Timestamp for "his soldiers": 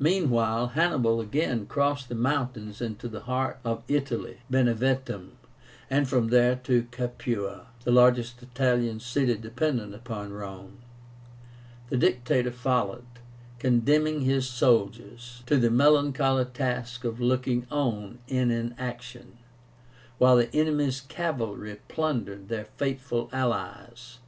14.22-15.44